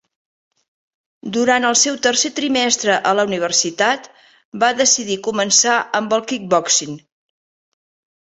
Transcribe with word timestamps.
Durant 1.33 1.65
el 1.67 1.75
seu 1.81 1.99
tercer 2.07 2.31
trimestre 2.39 2.95
a 3.09 3.11
la 3.19 3.25
universitat, 3.29 4.07
va 4.63 4.71
decidir 4.79 5.19
començar 5.29 5.77
amb 6.01 6.17
el 6.19 6.25
kickboxing. 6.33 6.97